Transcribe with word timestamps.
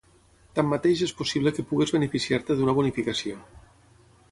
tanmateix 0.59 1.03
és 1.07 1.13
possible 1.19 1.53
que 1.57 1.67
puguis 1.73 1.95
beneficiar-te 1.97 2.59
d'una 2.61 2.77
bonificació 2.81 3.39